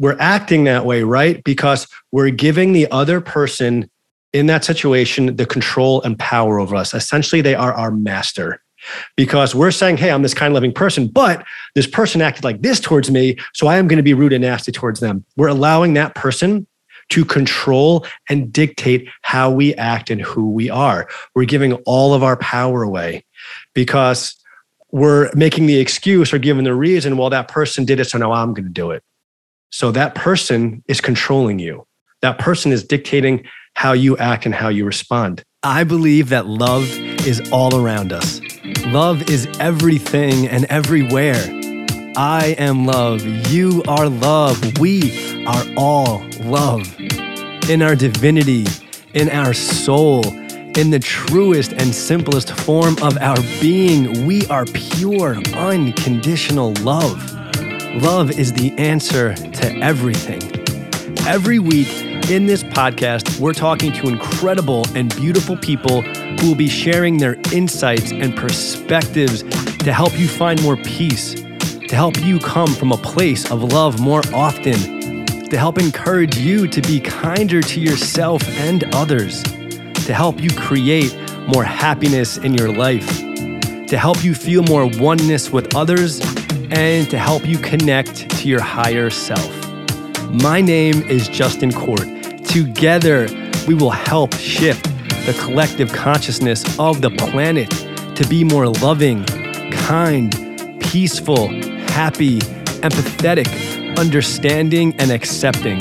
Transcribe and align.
we're 0.00 0.16
acting 0.18 0.64
that 0.64 0.86
way, 0.86 1.02
right? 1.02 1.44
Because 1.44 1.86
we're 2.10 2.30
giving 2.30 2.72
the 2.72 2.90
other 2.90 3.20
person 3.20 3.88
in 4.32 4.46
that 4.46 4.64
situation 4.64 5.36
the 5.36 5.44
control 5.44 6.00
and 6.02 6.18
power 6.18 6.58
over 6.58 6.74
us. 6.74 6.94
Essentially, 6.94 7.42
they 7.42 7.54
are 7.54 7.74
our 7.74 7.90
master 7.90 8.62
because 9.14 9.54
we're 9.54 9.70
saying, 9.70 9.98
Hey, 9.98 10.10
I'm 10.10 10.22
this 10.22 10.32
kind 10.32 10.50
of 10.50 10.54
loving 10.54 10.72
person, 10.72 11.06
but 11.06 11.44
this 11.74 11.86
person 11.86 12.22
acted 12.22 12.44
like 12.44 12.62
this 12.62 12.80
towards 12.80 13.10
me. 13.10 13.36
So 13.52 13.66
I 13.66 13.76
am 13.76 13.88
going 13.88 13.98
to 13.98 14.02
be 14.02 14.14
rude 14.14 14.32
and 14.32 14.42
nasty 14.42 14.72
towards 14.72 15.00
them. 15.00 15.22
We're 15.36 15.48
allowing 15.48 15.92
that 15.94 16.14
person 16.14 16.66
to 17.10 17.24
control 17.24 18.06
and 18.30 18.50
dictate 18.50 19.06
how 19.20 19.50
we 19.50 19.74
act 19.74 20.08
and 20.08 20.22
who 20.22 20.50
we 20.50 20.70
are. 20.70 21.08
We're 21.34 21.44
giving 21.44 21.74
all 21.84 22.14
of 22.14 22.22
our 22.22 22.38
power 22.38 22.82
away 22.82 23.26
because 23.74 24.34
we're 24.92 25.30
making 25.34 25.66
the 25.66 25.78
excuse 25.78 26.32
or 26.32 26.38
giving 26.38 26.64
the 26.64 26.74
reason, 26.74 27.18
well, 27.18 27.30
that 27.30 27.48
person 27.48 27.84
did 27.84 28.00
it, 28.00 28.06
so 28.06 28.16
now 28.16 28.32
I'm 28.32 28.54
going 28.54 28.64
to 28.64 28.72
do 28.72 28.92
it. 28.92 29.02
So 29.70 29.92
that 29.92 30.14
person 30.14 30.82
is 30.88 31.00
controlling 31.00 31.58
you. 31.58 31.86
That 32.22 32.38
person 32.38 32.72
is 32.72 32.84
dictating 32.84 33.44
how 33.74 33.92
you 33.92 34.16
act 34.18 34.44
and 34.46 34.54
how 34.54 34.68
you 34.68 34.84
respond. 34.84 35.42
I 35.62 35.84
believe 35.84 36.30
that 36.30 36.46
love 36.46 36.84
is 37.26 37.50
all 37.52 37.76
around 37.76 38.12
us. 38.12 38.40
Love 38.86 39.28
is 39.30 39.46
everything 39.58 40.48
and 40.48 40.64
everywhere. 40.66 41.36
I 42.16 42.56
am 42.58 42.86
love. 42.86 43.24
You 43.50 43.82
are 43.86 44.08
love. 44.08 44.78
We 44.78 45.44
are 45.46 45.64
all 45.76 46.22
love. 46.40 46.98
In 47.70 47.82
our 47.82 47.94
divinity, 47.94 48.66
in 49.14 49.30
our 49.30 49.54
soul, 49.54 50.26
in 50.76 50.90
the 50.90 50.98
truest 50.98 51.72
and 51.72 51.94
simplest 51.94 52.50
form 52.50 52.96
of 53.02 53.16
our 53.18 53.40
being, 53.60 54.26
we 54.26 54.46
are 54.48 54.64
pure, 54.66 55.36
unconditional 55.54 56.72
love. 56.80 57.39
Love 57.94 58.38
is 58.38 58.52
the 58.52 58.72
answer 58.78 59.34
to 59.34 59.76
everything. 59.78 60.40
Every 61.26 61.58
week 61.58 61.88
in 62.30 62.46
this 62.46 62.62
podcast, 62.62 63.40
we're 63.40 63.52
talking 63.52 63.92
to 63.94 64.06
incredible 64.06 64.84
and 64.94 65.14
beautiful 65.16 65.56
people 65.56 66.02
who 66.02 66.48
will 66.48 66.54
be 66.54 66.68
sharing 66.68 67.18
their 67.18 67.34
insights 67.52 68.12
and 68.12 68.36
perspectives 68.36 69.42
to 69.78 69.92
help 69.92 70.16
you 70.16 70.28
find 70.28 70.62
more 70.62 70.76
peace, 70.76 71.34
to 71.34 71.96
help 71.96 72.16
you 72.20 72.38
come 72.38 72.72
from 72.72 72.92
a 72.92 72.96
place 72.96 73.50
of 73.50 73.64
love 73.64 73.98
more 73.98 74.22
often, 74.32 75.26
to 75.48 75.58
help 75.58 75.76
encourage 75.76 76.38
you 76.38 76.68
to 76.68 76.80
be 76.82 77.00
kinder 77.00 77.60
to 77.60 77.80
yourself 77.80 78.46
and 78.50 78.84
others, 78.94 79.42
to 79.42 80.14
help 80.14 80.40
you 80.40 80.50
create 80.50 81.12
more 81.48 81.64
happiness 81.64 82.36
in 82.38 82.54
your 82.54 82.72
life, 82.72 83.18
to 83.88 83.98
help 83.98 84.22
you 84.22 84.32
feel 84.32 84.62
more 84.62 84.88
oneness 85.00 85.50
with 85.50 85.74
others 85.74 86.20
and 86.70 87.10
to 87.10 87.18
help 87.18 87.46
you 87.46 87.58
connect 87.58 88.30
to 88.38 88.48
your 88.48 88.60
higher 88.60 89.10
self. 89.10 89.50
My 90.30 90.60
name 90.60 91.02
is 91.08 91.28
Justin 91.28 91.72
Court. 91.72 92.06
Together, 92.44 93.28
we 93.66 93.74
will 93.74 93.90
help 93.90 94.34
shift 94.34 94.84
the 95.26 95.36
collective 95.40 95.92
consciousness 95.92 96.78
of 96.78 97.00
the 97.00 97.10
planet 97.10 97.70
to 98.16 98.26
be 98.28 98.44
more 98.44 98.68
loving, 98.68 99.24
kind, 99.72 100.32
peaceful, 100.80 101.48
happy, 101.88 102.38
empathetic, 102.80 103.98
understanding, 103.98 104.94
and 104.98 105.10
accepting. 105.10 105.78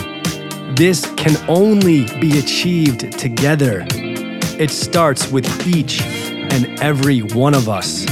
This 0.75 1.05
can 1.15 1.37
only 1.47 2.05
be 2.19 2.39
achieved 2.39 3.11
together. 3.17 3.85
It 3.91 4.71
starts 4.71 5.31
with 5.31 5.67
each 5.67 6.01
and 6.01 6.79
every 6.81 7.19
one 7.19 7.53
of 7.53 7.69
us. 7.69 8.05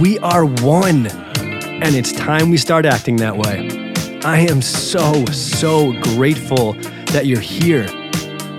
We 0.00 0.18
are 0.20 0.44
one 0.44 1.06
and 1.80 1.94
it's 1.94 2.12
time 2.12 2.50
we 2.50 2.56
start 2.56 2.84
acting 2.84 3.16
that 3.16 3.36
way. 3.36 3.68
I 4.24 4.40
am 4.40 4.60
so, 4.60 5.24
so 5.26 5.92
grateful 6.00 6.72
that 7.12 7.26
you're 7.26 7.40
here. 7.40 7.86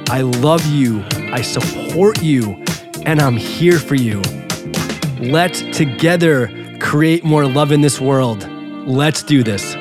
I 0.09 0.21
love 0.21 0.65
you, 0.65 1.03
I 1.33 1.41
support 1.41 2.23
you, 2.23 2.63
and 3.05 3.19
I'm 3.19 3.35
here 3.35 3.77
for 3.77 3.95
you. 3.95 4.21
Let's 5.19 5.61
together 5.77 6.49
create 6.79 7.25
more 7.25 7.45
love 7.45 7.73
in 7.73 7.81
this 7.81 7.99
world. 7.99 8.47
Let's 8.87 9.21
do 9.21 9.43
this. 9.43 9.73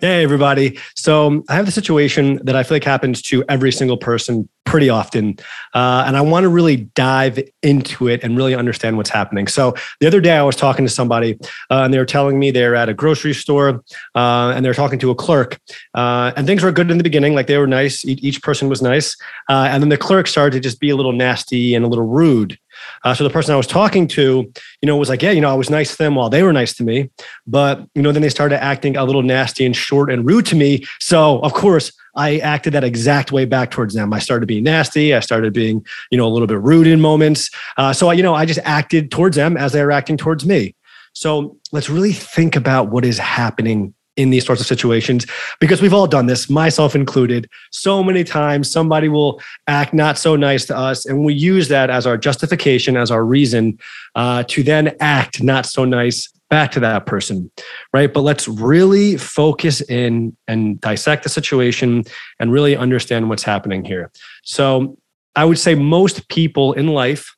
Hey, 0.00 0.24
everybody. 0.24 0.76
So, 0.96 1.44
I 1.48 1.54
have 1.54 1.66
the 1.66 1.72
situation 1.72 2.40
that 2.42 2.56
I 2.56 2.64
feel 2.64 2.74
like 2.74 2.84
happens 2.84 3.22
to 3.22 3.44
every 3.48 3.70
single 3.70 3.96
person 3.96 4.48
pretty 4.72 4.88
often. 4.88 5.36
Uh, 5.74 6.02
and 6.06 6.16
I 6.16 6.22
want 6.22 6.44
to 6.44 6.48
really 6.48 6.76
dive 6.76 7.38
into 7.62 8.08
it 8.08 8.24
and 8.24 8.38
really 8.38 8.54
understand 8.54 8.96
what's 8.96 9.10
happening. 9.10 9.46
So, 9.46 9.74
the 10.00 10.06
other 10.06 10.22
day 10.22 10.34
I 10.34 10.42
was 10.42 10.56
talking 10.56 10.86
to 10.86 10.90
somebody 10.90 11.38
uh, 11.70 11.82
and 11.84 11.92
they 11.92 11.98
were 11.98 12.06
telling 12.06 12.38
me 12.38 12.50
they're 12.50 12.74
at 12.74 12.88
a 12.88 12.94
grocery 12.94 13.34
store 13.34 13.84
uh, 14.14 14.52
and 14.56 14.64
they're 14.64 14.72
talking 14.72 14.98
to 15.00 15.10
a 15.10 15.14
clerk. 15.14 15.60
Uh, 15.92 16.32
and 16.38 16.46
things 16.46 16.62
were 16.62 16.72
good 16.72 16.90
in 16.90 16.96
the 16.96 17.04
beginning, 17.04 17.34
like 17.34 17.48
they 17.48 17.58
were 17.58 17.66
nice. 17.66 18.02
Each 18.06 18.40
person 18.40 18.70
was 18.70 18.80
nice. 18.80 19.14
Uh, 19.50 19.68
and 19.70 19.82
then 19.82 19.90
the 19.90 19.98
clerk 19.98 20.26
started 20.26 20.56
to 20.56 20.60
just 20.60 20.80
be 20.80 20.88
a 20.88 20.96
little 20.96 21.12
nasty 21.12 21.74
and 21.74 21.84
a 21.84 21.88
little 21.88 22.06
rude. 22.06 22.58
Uh, 23.04 23.12
so 23.12 23.24
the 23.24 23.30
person 23.30 23.52
I 23.52 23.58
was 23.58 23.66
talking 23.66 24.08
to, 24.08 24.50
you 24.80 24.86
know, 24.86 24.96
was 24.96 25.10
like, 25.10 25.20
yeah, 25.20 25.32
you 25.32 25.42
know, 25.42 25.50
I 25.50 25.54
was 25.54 25.68
nice 25.68 25.92
to 25.92 25.98
them 25.98 26.14
while 26.14 26.30
they 26.30 26.42
were 26.42 26.54
nice 26.54 26.72
to 26.76 26.82
me, 26.82 27.10
but 27.46 27.86
you 27.94 28.00
know, 28.00 28.10
then 28.10 28.22
they 28.22 28.30
started 28.30 28.64
acting 28.64 28.96
a 28.96 29.04
little 29.04 29.22
nasty 29.22 29.66
and 29.66 29.76
short 29.76 30.10
and 30.10 30.26
rude 30.26 30.46
to 30.46 30.56
me. 30.56 30.82
So 30.98 31.40
of 31.40 31.52
course, 31.52 31.92
I 32.14 32.38
acted 32.38 32.74
that 32.74 32.84
exact 32.84 33.32
way 33.32 33.44
back 33.44 33.70
towards 33.70 33.94
them. 33.94 34.12
I 34.12 34.18
started 34.18 34.46
being 34.46 34.64
nasty. 34.64 35.14
I 35.14 35.20
started 35.20 35.52
being, 35.52 35.84
you 36.10 36.18
know, 36.18 36.26
a 36.26 36.30
little 36.30 36.46
bit 36.46 36.60
rude 36.60 36.86
in 36.86 37.00
moments. 37.00 37.50
Uh, 37.76 37.92
so 37.92 38.10
I, 38.10 38.14
you 38.14 38.22
know, 38.22 38.34
I 38.34 38.44
just 38.44 38.60
acted 38.64 39.10
towards 39.10 39.36
them 39.36 39.56
as 39.56 39.72
they 39.72 39.82
were 39.82 39.92
acting 39.92 40.16
towards 40.16 40.44
me. 40.44 40.74
So 41.14 41.56
let's 41.72 41.90
really 41.90 42.12
think 42.12 42.56
about 42.56 42.90
what 42.90 43.04
is 43.04 43.18
happening 43.18 43.94
in 44.16 44.30
these 44.30 44.44
sorts 44.44 44.60
of 44.60 44.66
situations 44.66 45.26
because 45.58 45.80
we've 45.80 45.94
all 45.94 46.06
done 46.06 46.26
this, 46.26 46.50
myself 46.50 46.94
included. 46.94 47.48
So 47.70 48.04
many 48.04 48.24
times 48.24 48.70
somebody 48.70 49.08
will 49.08 49.40
act 49.66 49.94
not 49.94 50.18
so 50.18 50.36
nice 50.36 50.66
to 50.66 50.76
us, 50.76 51.06
and 51.06 51.24
we 51.24 51.32
use 51.34 51.68
that 51.68 51.88
as 51.88 52.06
our 52.06 52.18
justification, 52.18 52.96
as 52.96 53.10
our 53.10 53.24
reason 53.24 53.78
uh, 54.14 54.44
to 54.48 54.62
then 54.62 54.94
act 55.00 55.42
not 55.42 55.64
so 55.64 55.84
nice 55.84 56.28
back 56.52 56.70
to 56.70 56.80
that 56.80 57.06
person, 57.06 57.50
right? 57.94 58.12
But 58.12 58.20
let's 58.20 58.46
really 58.46 59.16
focus 59.16 59.80
in 59.80 60.36
and 60.46 60.78
dissect 60.82 61.22
the 61.22 61.30
situation 61.30 62.04
and 62.38 62.52
really 62.52 62.76
understand 62.76 63.30
what's 63.30 63.42
happening 63.42 63.86
here. 63.86 64.12
So 64.44 64.98
I 65.34 65.46
would 65.46 65.58
say 65.58 65.74
most 65.74 66.28
people 66.28 66.74
in 66.74 66.88
life 66.88 67.34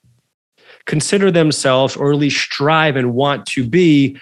consider 0.86 1.30
themselves 1.30 1.94
or 1.94 2.10
at 2.10 2.18
least 2.18 2.40
strive 2.40 2.96
and 2.96 3.14
want 3.14 3.46
to 3.46 3.64
be 3.64 4.18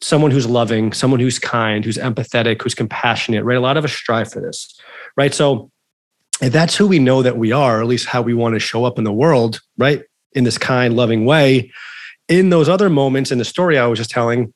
someone 0.00 0.32
who's 0.32 0.48
loving, 0.48 0.92
someone 0.92 1.20
who's 1.20 1.38
kind, 1.38 1.84
who's 1.84 1.96
empathetic, 1.96 2.60
who's 2.62 2.74
compassionate, 2.74 3.44
right? 3.44 3.56
A 3.56 3.60
lot 3.60 3.76
of 3.76 3.84
us 3.84 3.92
strive 3.92 4.32
for 4.32 4.40
this, 4.40 4.76
right? 5.16 5.32
So 5.32 5.70
if 6.42 6.52
that's 6.52 6.74
who 6.74 6.88
we 6.88 6.98
know 6.98 7.22
that 7.22 7.38
we 7.38 7.52
are, 7.52 7.78
or 7.78 7.80
at 7.80 7.86
least 7.86 8.06
how 8.06 8.22
we 8.22 8.34
want 8.34 8.56
to 8.56 8.58
show 8.58 8.84
up 8.84 8.98
in 8.98 9.04
the 9.04 9.12
world, 9.12 9.60
right? 9.78 10.02
In 10.32 10.42
this 10.42 10.58
kind, 10.58 10.96
loving 10.96 11.26
way. 11.26 11.70
In 12.28 12.50
those 12.50 12.68
other 12.68 12.90
moments 12.90 13.30
in 13.30 13.38
the 13.38 13.44
story 13.44 13.78
I 13.78 13.86
was 13.86 13.98
just 13.98 14.10
telling, 14.10 14.52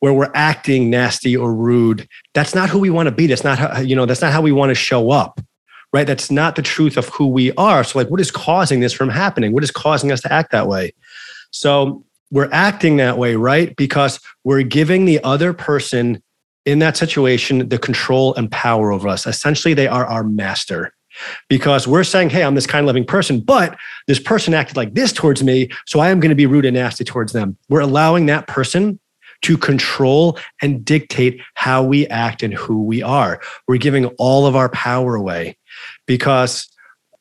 where 0.00 0.12
we're 0.12 0.30
acting 0.34 0.90
nasty 0.90 1.36
or 1.36 1.54
rude, 1.54 2.08
that's 2.34 2.54
not 2.54 2.70
who 2.70 2.78
we 2.78 2.90
want 2.90 3.06
to 3.06 3.14
be. 3.14 3.26
That's 3.26 3.44
not 3.44 3.58
how, 3.58 3.80
you 3.80 3.94
know, 3.94 4.06
that's 4.06 4.22
not 4.22 4.32
how 4.32 4.40
we 4.40 4.52
want 4.52 4.70
to 4.70 4.74
show 4.74 5.10
up. 5.10 5.40
Right. 5.92 6.06
That's 6.06 6.30
not 6.30 6.54
the 6.54 6.62
truth 6.62 6.96
of 6.96 7.08
who 7.08 7.26
we 7.26 7.52
are. 7.54 7.82
So, 7.82 7.98
like, 7.98 8.08
what 8.10 8.20
is 8.20 8.30
causing 8.30 8.78
this 8.78 8.92
from 8.92 9.08
happening? 9.08 9.52
What 9.52 9.64
is 9.64 9.72
causing 9.72 10.12
us 10.12 10.20
to 10.20 10.32
act 10.32 10.52
that 10.52 10.68
way? 10.68 10.94
So, 11.50 12.04
we're 12.30 12.48
acting 12.52 12.96
that 12.98 13.18
way, 13.18 13.34
right? 13.34 13.74
Because 13.74 14.20
we're 14.44 14.62
giving 14.62 15.04
the 15.04 15.22
other 15.24 15.52
person 15.52 16.22
in 16.64 16.78
that 16.78 16.96
situation 16.96 17.68
the 17.68 17.78
control 17.78 18.34
and 18.36 18.50
power 18.52 18.92
over 18.92 19.08
us. 19.08 19.26
Essentially, 19.26 19.74
they 19.74 19.88
are 19.88 20.06
our 20.06 20.22
master 20.22 20.92
because 21.48 21.86
we're 21.86 22.04
saying, 22.04 22.30
Hey, 22.30 22.42
I'm 22.42 22.54
this 22.54 22.66
kind 22.66 22.86
loving 22.86 23.04
person, 23.04 23.40
but 23.40 23.76
this 24.06 24.18
person 24.18 24.54
acted 24.54 24.76
like 24.76 24.94
this 24.94 25.12
towards 25.12 25.42
me. 25.42 25.70
So 25.86 26.00
I 26.00 26.10
am 26.10 26.20
going 26.20 26.30
to 26.30 26.36
be 26.36 26.46
rude 26.46 26.64
and 26.64 26.74
nasty 26.74 27.04
towards 27.04 27.32
them. 27.32 27.56
We're 27.68 27.80
allowing 27.80 28.26
that 28.26 28.46
person 28.46 28.98
to 29.42 29.56
control 29.56 30.38
and 30.60 30.84
dictate 30.84 31.40
how 31.54 31.82
we 31.82 32.06
act 32.08 32.42
and 32.42 32.52
who 32.52 32.82
we 32.84 33.02
are. 33.02 33.40
We're 33.66 33.78
giving 33.78 34.06
all 34.18 34.46
of 34.46 34.54
our 34.54 34.68
power 34.68 35.14
away 35.14 35.56
because 36.06 36.68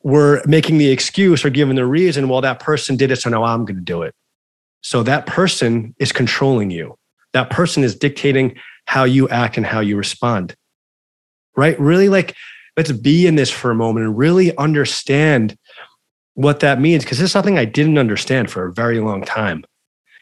we're 0.03 0.41
making 0.45 0.77
the 0.77 0.89
excuse 0.89 1.43
or 1.43 1.49
giving 1.49 1.75
the 1.75 1.85
reason, 1.85 2.29
well, 2.29 2.41
that 2.41 2.59
person 2.59 2.95
did 2.95 3.11
it. 3.11 3.17
So 3.17 3.29
now 3.29 3.43
I'm 3.43 3.65
going 3.65 3.77
to 3.77 3.83
do 3.83 4.01
it. 4.01 4.13
So 4.81 5.03
that 5.03 5.25
person 5.25 5.93
is 5.99 6.11
controlling 6.11 6.71
you. 6.71 6.97
That 7.33 7.49
person 7.49 7.83
is 7.83 7.95
dictating 7.95 8.55
how 8.85 9.03
you 9.03 9.27
act 9.29 9.57
and 9.57 9.65
how 9.65 9.81
you 9.81 9.97
respond. 9.97 10.55
Right? 11.55 11.79
Really 11.79 12.09
like, 12.09 12.35
let's 12.79 12.91
be 12.93 13.27
in 13.27 13.35
this 13.35 13.49
for 13.49 13.71
a 13.71 13.75
moment 13.75 14.05
and 14.05 14.17
really 14.17 14.55
understand 14.55 15.57
what 16.35 16.61
that 16.61 16.79
means. 16.79 17.03
Cause 17.03 17.17
this 17.17 17.25
is 17.25 17.31
something 17.33 17.57
I 17.57 17.65
didn't 17.65 17.97
understand 17.97 18.49
for 18.49 18.65
a 18.65 18.73
very 18.73 19.01
long 19.01 19.21
time. 19.23 19.65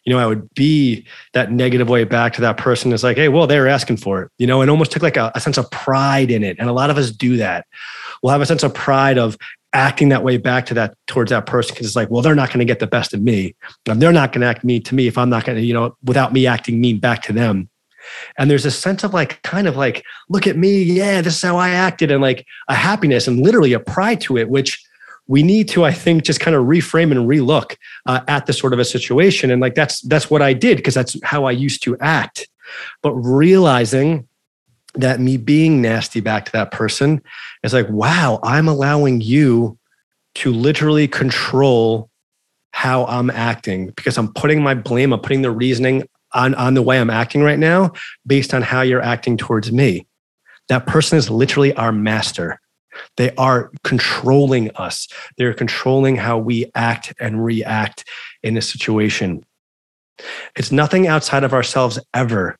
You 0.05 0.13
know, 0.13 0.19
I 0.19 0.25
would 0.25 0.51
be 0.55 1.05
that 1.33 1.51
negative 1.51 1.87
way 1.87 2.03
back 2.03 2.33
to 2.33 2.41
that 2.41 2.57
person. 2.57 2.91
It's 2.91 3.03
like, 3.03 3.17
hey, 3.17 3.27
well, 3.27 3.45
they 3.45 3.59
were 3.59 3.67
asking 3.67 3.97
for 3.97 4.23
it, 4.23 4.31
you 4.39 4.47
know, 4.47 4.61
and 4.61 4.71
almost 4.71 4.91
took 4.91 5.03
like 5.03 5.17
a, 5.17 5.31
a 5.35 5.39
sense 5.39 5.59
of 5.59 5.69
pride 5.69 6.31
in 6.31 6.43
it. 6.43 6.57
And 6.57 6.67
a 6.67 6.73
lot 6.73 6.89
of 6.89 6.97
us 6.97 7.11
do 7.11 7.37
that. 7.37 7.67
We'll 8.23 8.31
have 8.31 8.41
a 8.41 8.45
sense 8.47 8.63
of 8.63 8.73
pride 8.73 9.19
of, 9.19 9.37
acting 9.73 10.09
that 10.09 10.23
way 10.23 10.37
back 10.37 10.65
to 10.65 10.73
that 10.73 10.95
towards 11.07 11.29
that 11.29 11.45
person 11.45 11.73
because 11.73 11.85
it's 11.85 11.95
like, 11.95 12.09
well, 12.09 12.21
they're 12.21 12.33
not 12.33 12.49
going 12.49 12.59
to 12.59 12.65
get 12.65 12.79
the 12.79 12.87
best 12.87 13.13
of 13.13 13.21
me. 13.21 13.55
And 13.87 14.01
they're 14.01 14.11
not 14.11 14.31
going 14.31 14.41
to 14.41 14.47
act 14.47 14.63
mean 14.63 14.81
to 14.83 14.95
me 14.95 15.07
if 15.07 15.17
I'm 15.17 15.29
not 15.29 15.45
going 15.45 15.57
to, 15.57 15.63
you 15.63 15.73
know, 15.73 15.95
without 16.03 16.33
me 16.33 16.47
acting 16.47 16.79
mean 16.79 16.99
back 16.99 17.21
to 17.23 17.33
them. 17.33 17.69
And 18.37 18.49
there's 18.49 18.65
a 18.65 18.71
sense 18.71 19.03
of 19.03 19.13
like, 19.13 19.41
kind 19.41 19.67
of 19.67 19.75
like, 19.75 20.03
look 20.29 20.47
at 20.47 20.57
me. 20.57 20.83
Yeah, 20.83 21.21
this 21.21 21.35
is 21.35 21.41
how 21.41 21.57
I 21.57 21.69
acted. 21.69 22.11
And 22.11 22.21
like 22.21 22.45
a 22.67 22.75
happiness 22.75 23.27
and 23.27 23.41
literally 23.41 23.73
a 23.73 23.79
pride 23.79 24.21
to 24.21 24.37
it, 24.37 24.49
which 24.49 24.83
we 25.27 25.43
need 25.43 25.67
to, 25.69 25.83
I 25.83 25.91
think, 25.91 26.23
just 26.23 26.39
kind 26.39 26.55
of 26.55 26.65
reframe 26.65 27.11
and 27.11 27.29
relook 27.29 27.75
uh, 28.05 28.21
at 28.27 28.45
the 28.45 28.53
sort 28.53 28.73
of 28.73 28.79
a 28.79 28.85
situation. 28.85 29.51
And 29.51 29.61
like, 29.61 29.75
that's, 29.75 30.01
that's 30.01 30.29
what 30.29 30.41
I 30.41 30.53
did 30.53 30.77
because 30.77 30.93
that's 30.93 31.17
how 31.23 31.45
I 31.45 31.51
used 31.51 31.83
to 31.83 31.97
act. 31.99 32.47
But 33.01 33.13
realizing 33.13 34.27
that 34.95 35.19
me 35.19 35.37
being 35.37 35.81
nasty 35.81 36.21
back 36.21 36.45
to 36.45 36.51
that 36.53 36.71
person 36.71 37.21
is 37.63 37.73
like, 37.73 37.89
wow, 37.89 38.39
I'm 38.43 38.67
allowing 38.67 39.21
you 39.21 39.77
to 40.35 40.51
literally 40.51 41.07
control 41.07 42.09
how 42.71 43.05
I'm 43.05 43.29
acting 43.29 43.87
because 43.87 44.17
I'm 44.17 44.31
putting 44.33 44.61
my 44.61 44.75
blame, 44.75 45.11
I'm 45.11 45.19
putting 45.19 45.41
the 45.41 45.51
reasoning 45.51 46.07
on, 46.33 46.55
on 46.55 46.73
the 46.73 46.81
way 46.81 46.99
I'm 46.99 47.09
acting 47.09 47.41
right 47.41 47.59
now 47.59 47.93
based 48.25 48.53
on 48.53 48.61
how 48.61 48.81
you're 48.81 49.01
acting 49.01 49.37
towards 49.37 49.71
me. 49.71 50.05
That 50.69 50.85
person 50.85 51.17
is 51.17 51.29
literally 51.29 51.73
our 51.73 51.91
master. 51.91 52.59
They 53.15 53.31
are 53.35 53.71
controlling 53.83 54.71
us. 54.71 55.07
They're 55.37 55.53
controlling 55.53 56.15
how 56.17 56.37
we 56.37 56.69
act 56.75 57.13
and 57.19 57.43
react 57.43 58.05
in 58.43 58.57
a 58.57 58.61
situation. 58.61 59.45
It's 60.55 60.71
nothing 60.71 61.07
outside 61.07 61.43
of 61.43 61.53
ourselves 61.53 61.99
ever. 62.13 62.57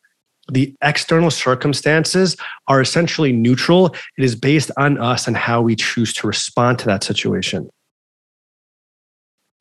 The 0.49 0.73
external 0.81 1.31
circumstances 1.31 2.37
are 2.67 2.79
essentially 2.79 3.33
neutral. 3.33 3.87
It 4.17 4.23
is 4.23 4.35
based 4.35 4.71
on 4.77 4.97
us 4.97 5.27
and 5.27 5.35
how 5.35 5.61
we 5.61 5.75
choose 5.75 6.13
to 6.13 6.27
respond 6.27 6.79
to 6.79 6.85
that 6.85 7.03
situation. 7.03 7.69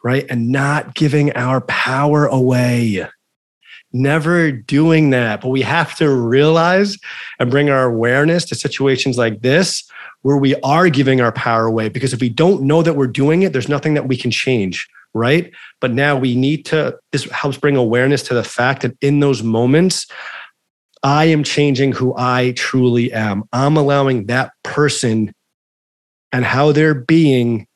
Right? 0.05 0.27
And 0.31 0.53
not 0.53 0.95
giving 0.95 1.33
our 1.33 1.63
power 1.63 2.27
away 2.27 3.09
never 4.01 4.53
doing 4.53 5.11
that. 5.11 5.41
But 5.41 5.49
we 5.49 5.63
have 5.63 5.97
to 5.97 6.11
realize 6.11 6.99
and 7.39 7.51
bring 7.51 7.71
our 7.71 7.85
awareness 7.85 8.45
to 8.47 8.55
situations 8.55 9.19
like 9.19 9.43
this 9.43 9.89
where 10.23 10.37
we 10.37 10.55
are 10.57 10.89
giving 10.89 11.21
our 11.21 11.33
power 11.33 11.67
away. 11.67 11.89
Because 11.89 12.13
if 12.13 12.21
we 12.21 12.29
don't 12.29 12.63
know 12.63 12.83
that 12.83 12.95
we're 12.95 13.07
doing 13.07 13.43
it, 13.43 13.53
there's 13.53 13.69
nothing 13.69 13.95
that 13.95 14.09
we 14.09 14.17
can 14.17 14.31
change. 14.31 14.89
Right. 15.15 15.53
But 15.81 15.93
now 15.93 16.17
we 16.17 16.35
need 16.35 16.67
to, 16.67 16.99
this 17.13 17.25
helps 17.31 17.57
bring 17.57 17.77
awareness 17.77 18.23
to 18.25 18.35
the 18.35 18.45
fact 18.45 18.83
that 18.83 18.97
in 19.01 19.21
those 19.21 19.43
moments, 19.43 20.07
I 21.03 21.27
am 21.27 21.43
changing 21.43 21.93
who 21.93 22.15
I 22.19 22.53
truly 22.57 23.13
am. 23.13 23.45
I'm 23.53 23.77
allowing 23.77 24.27
that 24.27 24.53
person 24.63 25.33
and 26.33 26.45
how 26.45 26.73
they're 26.73 26.95
being 26.95 27.67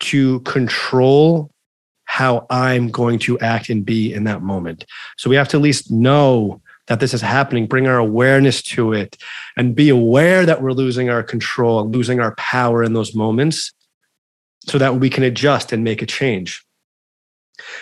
to 0.00 0.40
control 0.40 1.49
how 2.10 2.44
I'm 2.50 2.90
going 2.90 3.20
to 3.20 3.38
act 3.38 3.70
and 3.70 3.86
be 3.86 4.12
in 4.12 4.24
that 4.24 4.42
moment. 4.42 4.84
So 5.16 5.30
we 5.30 5.36
have 5.36 5.46
to 5.50 5.58
at 5.58 5.62
least 5.62 5.92
know 5.92 6.60
that 6.88 6.98
this 6.98 7.14
is 7.14 7.20
happening, 7.20 7.68
bring 7.68 7.86
our 7.86 7.98
awareness 7.98 8.62
to 8.62 8.92
it, 8.92 9.16
and 9.56 9.76
be 9.76 9.90
aware 9.90 10.44
that 10.44 10.60
we're 10.60 10.72
losing 10.72 11.08
our 11.08 11.22
control, 11.22 11.88
losing 11.88 12.18
our 12.18 12.34
power 12.34 12.82
in 12.82 12.94
those 12.94 13.14
moments 13.14 13.72
so 14.66 14.76
that 14.76 14.96
we 14.96 15.08
can 15.08 15.22
adjust 15.22 15.72
and 15.72 15.84
make 15.84 16.02
a 16.02 16.06
change. 16.06 16.66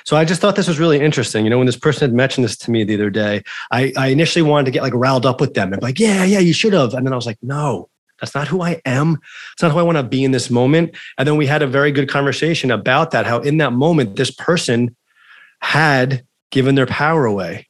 So 0.04 0.14
I 0.14 0.26
just 0.26 0.42
thought 0.42 0.56
this 0.56 0.68
was 0.68 0.78
really 0.78 1.00
interesting. 1.00 1.44
You 1.44 1.50
know, 1.50 1.56
when 1.56 1.66
this 1.66 1.78
person 1.78 2.10
had 2.10 2.14
mentioned 2.14 2.44
this 2.44 2.58
to 2.58 2.70
me 2.70 2.84
the 2.84 2.96
other 2.96 3.08
day, 3.08 3.42
I, 3.70 3.94
I 3.96 4.08
initially 4.08 4.42
wanted 4.42 4.66
to 4.66 4.72
get 4.72 4.82
like 4.82 4.92
riled 4.94 5.24
up 5.24 5.40
with 5.40 5.54
them 5.54 5.72
and 5.72 5.80
like, 5.80 5.98
yeah, 5.98 6.24
yeah, 6.24 6.40
you 6.40 6.52
should 6.52 6.74
have. 6.74 6.92
And 6.92 7.06
then 7.06 7.14
I 7.14 7.16
was 7.16 7.26
like, 7.26 7.38
no, 7.40 7.88
that's 8.20 8.34
not 8.34 8.48
who 8.48 8.62
I 8.62 8.80
am. 8.84 9.18
It's 9.52 9.62
not 9.62 9.72
who 9.72 9.78
I 9.78 9.82
want 9.82 9.98
to 9.98 10.02
be 10.02 10.24
in 10.24 10.32
this 10.32 10.50
moment. 10.50 10.96
And 11.16 11.26
then 11.26 11.36
we 11.36 11.46
had 11.46 11.62
a 11.62 11.66
very 11.66 11.92
good 11.92 12.08
conversation 12.08 12.70
about 12.70 13.10
that, 13.12 13.26
how 13.26 13.40
in 13.40 13.58
that 13.58 13.72
moment, 13.72 14.16
this 14.16 14.30
person 14.30 14.96
had 15.60 16.24
given 16.50 16.74
their 16.74 16.86
power 16.86 17.24
away, 17.24 17.68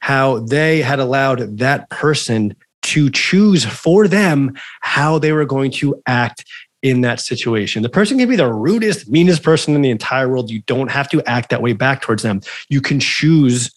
how 0.00 0.40
they 0.40 0.82
had 0.82 0.98
allowed 0.98 1.58
that 1.58 1.88
person 1.90 2.54
to 2.82 3.10
choose 3.10 3.64
for 3.64 4.08
them 4.08 4.56
how 4.80 5.18
they 5.18 5.32
were 5.32 5.44
going 5.44 5.70
to 5.70 6.00
act 6.06 6.44
in 6.82 7.00
that 7.00 7.20
situation. 7.20 7.82
The 7.82 7.88
person 7.88 8.18
can 8.18 8.28
be 8.28 8.36
the 8.36 8.52
rudest, 8.52 9.10
meanest 9.10 9.42
person 9.42 9.74
in 9.74 9.82
the 9.82 9.90
entire 9.90 10.28
world. 10.28 10.50
You 10.50 10.62
don't 10.62 10.90
have 10.90 11.08
to 11.10 11.22
act 11.24 11.50
that 11.50 11.60
way 11.60 11.72
back 11.72 12.02
towards 12.02 12.22
them. 12.22 12.40
You 12.68 12.80
can 12.80 13.00
choose 13.00 13.70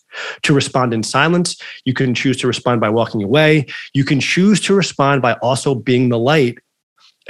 to 0.44 0.54
respond 0.54 0.94
in 0.94 1.04
silence. 1.04 1.58
You 1.86 1.94
can 1.94 2.14
choose 2.14 2.38
to 2.38 2.48
respond 2.48 2.82
by 2.82 2.90
walking 2.90 3.24
away. 3.24 3.66
You 3.94 4.04
can 4.04 4.20
choose 4.20 4.60
to 4.62 4.74
respond 4.74 5.22
by 5.22 5.34
also 5.36 5.76
being 5.76 6.10
the 6.10 6.20
light 6.20 6.58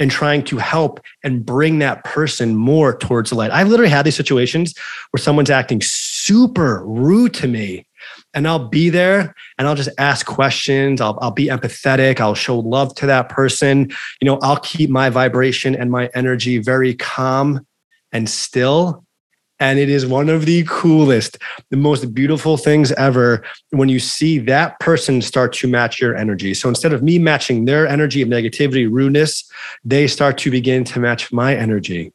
and 0.00 0.10
trying 0.10 0.42
to 0.42 0.56
help 0.56 1.00
and 1.22 1.44
bring 1.44 1.78
that 1.78 2.02
person 2.04 2.56
more 2.56 2.96
towards 2.96 3.30
the 3.30 3.36
light. 3.36 3.50
I've 3.50 3.68
literally 3.68 3.90
had 3.90 4.06
these 4.06 4.16
situations 4.16 4.74
where 5.10 5.22
someone's 5.22 5.50
acting 5.50 5.80
super 5.82 6.84
rude 6.84 7.34
to 7.34 7.48
me 7.48 7.86
and 8.34 8.48
I'll 8.48 8.68
be 8.68 8.88
there 8.88 9.34
and 9.58 9.68
I'll 9.68 9.74
just 9.74 9.90
ask 9.98 10.24
questions. 10.26 11.00
I'll, 11.00 11.18
I'll 11.20 11.30
be 11.30 11.48
empathetic. 11.48 12.20
I'll 12.20 12.34
show 12.34 12.58
love 12.58 12.94
to 12.96 13.06
that 13.06 13.28
person. 13.28 13.90
You 14.20 14.26
know, 14.26 14.38
I'll 14.42 14.58
keep 14.58 14.90
my 14.90 15.10
vibration 15.10 15.74
and 15.74 15.90
my 15.90 16.10
energy 16.14 16.58
very 16.58 16.94
calm 16.94 17.66
and 18.12 18.28
still 18.28 19.04
and 19.62 19.78
it 19.78 19.88
is 19.88 20.04
one 20.04 20.28
of 20.28 20.44
the 20.44 20.64
coolest, 20.68 21.38
the 21.70 21.76
most 21.76 22.12
beautiful 22.12 22.56
things 22.56 22.90
ever 22.92 23.44
when 23.70 23.88
you 23.88 24.00
see 24.00 24.40
that 24.40 24.76
person 24.80 25.22
start 25.22 25.52
to 25.52 25.68
match 25.68 26.00
your 26.00 26.16
energy. 26.16 26.52
So 26.52 26.68
instead 26.68 26.92
of 26.92 27.00
me 27.00 27.16
matching 27.20 27.64
their 27.64 27.86
energy 27.86 28.22
of 28.22 28.28
negativity, 28.28 28.90
rudeness, 28.90 29.48
they 29.84 30.08
start 30.08 30.36
to 30.38 30.50
begin 30.50 30.82
to 30.86 30.98
match 30.98 31.32
my 31.32 31.54
energy. 31.54 32.12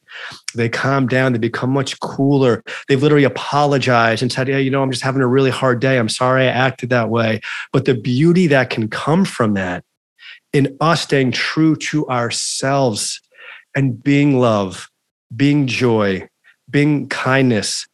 They 0.55 0.67
calm 0.67 1.07
down, 1.07 1.31
they 1.31 1.39
become 1.39 1.69
much 1.69 1.97
cooler. 2.01 2.65
They've 2.89 3.01
literally 3.01 3.23
apologized 3.23 4.21
and 4.21 4.29
said, 4.29 4.49
Yeah, 4.49 4.57
you 4.57 4.69
know, 4.69 4.83
I'm 4.83 4.91
just 4.91 5.03
having 5.03 5.21
a 5.21 5.27
really 5.27 5.51
hard 5.51 5.79
day. 5.79 5.97
I'm 5.97 6.09
sorry 6.09 6.43
I 6.43 6.51
acted 6.51 6.89
that 6.89 7.07
way. 7.07 7.39
But 7.71 7.85
the 7.85 7.95
beauty 7.95 8.47
that 8.47 8.69
can 8.69 8.89
come 8.89 9.23
from 9.23 9.53
that 9.53 9.85
in 10.51 10.75
us 10.81 11.03
staying 11.03 11.31
true 11.31 11.77
to 11.77 12.05
ourselves 12.09 13.21
and 13.73 14.03
being 14.03 14.37
love, 14.37 14.89
being 15.33 15.65
joy, 15.65 16.27
being 16.69 17.07
kindness. 17.09 17.87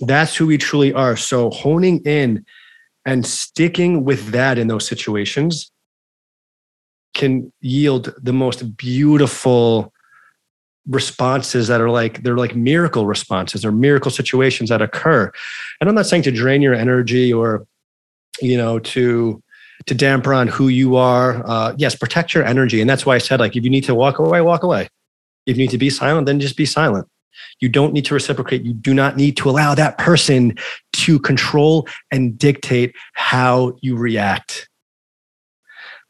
That's 0.00 0.36
who 0.36 0.46
we 0.46 0.58
truly 0.58 0.92
are. 0.92 1.16
So 1.16 1.50
honing 1.50 2.00
in 2.04 2.44
and 3.04 3.26
sticking 3.26 4.04
with 4.04 4.28
that 4.32 4.58
in 4.58 4.68
those 4.68 4.86
situations 4.86 5.72
can 7.14 7.52
yield 7.60 8.14
the 8.22 8.32
most 8.32 8.76
beautiful 8.76 9.92
responses 10.86 11.68
that 11.68 11.80
are 11.80 11.90
like 11.90 12.22
they're 12.22 12.36
like 12.36 12.54
miracle 12.54 13.06
responses 13.06 13.64
or 13.64 13.72
miracle 13.72 14.10
situations 14.10 14.70
that 14.70 14.80
occur. 14.80 15.30
And 15.80 15.88
i'm 15.88 15.94
not 15.94 16.06
saying 16.06 16.22
to 16.22 16.30
drain 16.30 16.62
your 16.62 16.74
energy 16.74 17.32
or 17.32 17.66
you 18.40 18.56
know 18.56 18.78
to 18.78 19.42
to 19.86 19.94
damper 19.94 20.34
on 20.34 20.48
who 20.48 20.68
you 20.68 20.96
are. 20.96 21.42
Uh, 21.46 21.74
yes 21.76 21.94
protect 21.94 22.34
your 22.34 22.44
energy. 22.44 22.80
And 22.80 22.88
that's 22.88 23.04
why 23.04 23.14
i 23.16 23.18
said 23.18 23.40
like 23.40 23.56
if 23.56 23.64
you 23.64 23.70
need 23.70 23.84
to 23.84 23.94
walk 23.94 24.18
away 24.18 24.40
walk 24.40 24.62
away. 24.62 24.88
If 25.46 25.56
you 25.56 25.62
need 25.64 25.70
to 25.70 25.78
be 25.78 25.90
silent 25.90 26.26
then 26.26 26.40
just 26.40 26.56
be 26.56 26.66
silent 26.66 27.08
you 27.60 27.68
don't 27.68 27.92
need 27.92 28.04
to 28.06 28.14
reciprocate. 28.14 28.62
You 28.62 28.72
do 28.72 28.94
not 28.94 29.16
need 29.16 29.36
to 29.38 29.50
allow 29.50 29.74
that 29.74 29.98
person 29.98 30.56
to 30.94 31.18
control 31.18 31.86
and 32.10 32.38
dictate 32.38 32.94
how 33.14 33.76
you 33.80 33.96
react. 33.96 34.68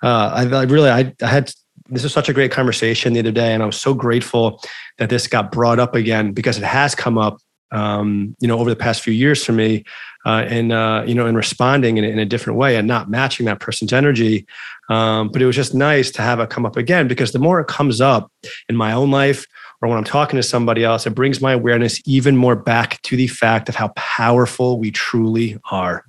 Uh, 0.03 0.47
I, 0.53 0.57
I, 0.57 0.63
really, 0.65 0.91
I, 0.91 1.15
I 1.23 1.27
had 1.27 1.53
this 1.89 2.03
was 2.03 2.13
such 2.13 2.29
a 2.29 2.35
great 2.35 2.53
conversation 2.53 3.13
the 3.13 3.21
other 3.21 3.33
day, 3.33 3.55
and 3.55 3.63
I 3.63 3.67
was 3.67 3.81
so 3.81 3.95
grateful 3.95 4.61
that 4.99 5.11
this 5.11 5.27
got 5.27 5.51
brought 5.51 5.79
up 5.79 5.95
again 5.95 6.33
because 6.33 6.59
it 6.59 6.65
has 6.65 6.95
come 6.95 7.17
up, 7.17 7.39
um, 7.73 8.37
you 8.41 8.49
know, 8.49 8.59
over 8.59 8.69
the 8.69 8.77
past 8.77 9.03
few 9.03 9.13
years 9.13 9.45
for 9.45 9.53
me, 9.53 9.85
uh, 10.27 10.45
and 10.49 10.73
uh, 10.73 11.03
you 11.07 11.15
know, 11.15 11.27
in 11.27 11.35
responding 11.35 11.97
in, 11.97 12.05
in, 12.05 12.19
a 12.19 12.27
different 12.27 12.59
way 12.59 12.77
and 12.77 12.87
not 12.87 13.09
matching 13.09 13.47
that 13.47 13.61
person's 13.61 13.93
energy. 13.93 14.47
Um, 14.91 15.29
but 15.29 15.41
it 15.41 15.47
was 15.47 15.57
just 15.57 15.75
nice 15.75 16.11
to 16.13 16.23
have 16.23 16.41
it 16.41 16.51
come 16.51 16.67
up 16.67 16.77
again 16.77 17.09
because 17.09 17.33
the 17.33 17.39
more 17.39 17.61
it 17.61 17.67
comes 17.67 18.01
up 18.01 18.31
in 18.69 18.77
my 18.77 18.93
own 18.93 19.11
life 19.11 19.47
or 19.81 19.89
when 19.89 19.99
I'm 19.99 20.05
talking 20.05 20.37
to 20.37 20.43
somebody 20.43 20.85
else, 20.85 21.07
it 21.07 21.15
brings 21.15 21.41
my 21.41 21.53
awareness 21.53 22.01
even 22.05 22.37
more 22.37 22.57
back 22.57 23.01
to 23.03 23.17
the 23.17 23.29
fact 23.29 23.69
of 23.69 23.77
how 23.77 23.89
powerful 23.89 24.79
we 24.79 24.91
truly 24.91 25.57
are 25.71 26.05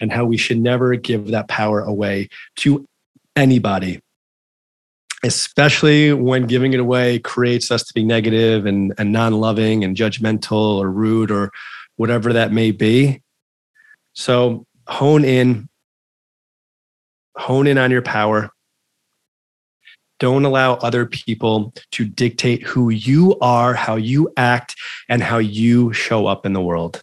and 0.00 0.12
how 0.12 0.24
we 0.24 0.36
should 0.36 0.58
never 0.58 0.94
give 0.96 1.28
that 1.28 1.48
power 1.48 1.80
away 1.80 2.28
to 2.56 2.86
anybody 3.36 4.00
especially 5.22 6.12
when 6.12 6.46
giving 6.46 6.72
it 6.72 6.80
away 6.80 7.18
creates 7.18 7.70
us 7.70 7.82
to 7.84 7.92
be 7.94 8.04
negative 8.04 8.66
and, 8.66 8.94
and 8.98 9.12
non-loving 9.12 9.84
and 9.84 9.96
judgmental 9.96 10.78
or 10.78 10.90
rude 10.90 11.30
or 11.30 11.50
whatever 11.96 12.32
that 12.32 12.52
may 12.52 12.70
be. 12.70 13.22
So 14.14 14.66
hone 14.86 15.24
in 15.24 15.68
hone 17.36 17.66
in 17.66 17.78
on 17.78 17.90
your 17.90 18.02
power 18.02 18.50
don't 20.20 20.44
allow 20.44 20.74
other 20.74 21.06
people 21.06 21.72
to 21.90 22.04
dictate 22.04 22.62
who 22.62 22.90
you 22.90 23.36
are, 23.40 23.74
how 23.74 23.96
you 23.96 24.32
act, 24.36 24.76
and 25.08 25.22
how 25.22 25.38
you 25.38 25.92
show 25.92 26.26
up 26.26 26.46
in 26.46 26.52
the 26.52 26.60
world. 26.60 27.02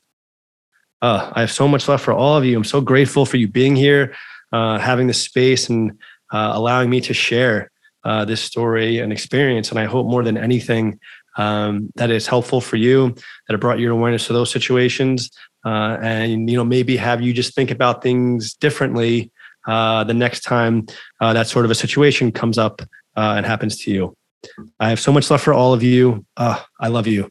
Uh, 1.01 1.31
I 1.33 1.41
have 1.41 1.51
so 1.51 1.67
much 1.67 1.87
love 1.87 2.01
for 2.01 2.13
all 2.13 2.37
of 2.37 2.45
you. 2.45 2.55
I'm 2.55 2.63
so 2.63 2.79
grateful 2.79 3.25
for 3.25 3.37
you 3.37 3.47
being 3.47 3.75
here, 3.75 4.15
uh, 4.51 4.77
having 4.77 5.07
the 5.07 5.13
space, 5.13 5.67
and 5.69 5.91
uh, 6.31 6.51
allowing 6.53 6.89
me 6.89 7.01
to 7.01 7.13
share 7.13 7.71
uh, 8.03 8.23
this 8.23 8.41
story 8.41 8.99
and 8.99 9.11
experience. 9.11 9.69
And 9.71 9.79
I 9.79 9.85
hope 9.85 10.07
more 10.07 10.23
than 10.23 10.37
anything 10.37 10.99
um, 11.37 11.91
that 11.95 12.09
it's 12.09 12.27
helpful 12.27 12.61
for 12.61 12.77
you, 12.77 13.15
that 13.47 13.53
it 13.53 13.59
brought 13.59 13.79
your 13.79 13.91
awareness 13.91 14.27
to 14.27 14.33
those 14.33 14.51
situations, 14.51 15.29
uh, 15.65 15.97
and 16.01 16.49
you 16.49 16.55
know 16.55 16.63
maybe 16.63 16.97
have 16.97 17.21
you 17.21 17.33
just 17.33 17.53
think 17.53 17.71
about 17.71 18.01
things 18.01 18.53
differently 18.53 19.31
uh, 19.67 20.03
the 20.03 20.13
next 20.13 20.41
time 20.41 20.85
that 21.19 21.47
sort 21.47 21.65
of 21.65 21.71
a 21.71 21.75
situation 21.75 22.31
comes 22.31 22.57
up 22.57 22.81
uh, 23.17 23.33
and 23.35 23.45
happens 23.45 23.77
to 23.79 23.91
you. 23.91 24.15
I 24.79 24.89
have 24.89 24.99
so 24.99 25.11
much 25.11 25.29
love 25.31 25.41
for 25.41 25.53
all 25.53 25.73
of 25.73 25.83
you. 25.83 26.25
Uh, 26.37 26.61
I 26.79 26.87
love 26.87 27.07
you. 27.07 27.29